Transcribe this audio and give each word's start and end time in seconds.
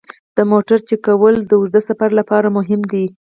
د 0.37 0.39
موټر 0.51 0.79
چک 0.87 0.99
کول 1.05 1.35
د 1.49 1.51
اوږده 1.57 1.81
سفر 1.89 2.09
لپاره 2.19 2.47
مهم 2.57 2.81
دي. 2.91 3.05